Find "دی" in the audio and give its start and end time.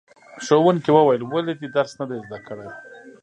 2.09-2.17